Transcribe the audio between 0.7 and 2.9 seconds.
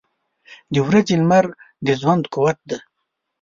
•د ورځې لمر د ژوند قوت دی.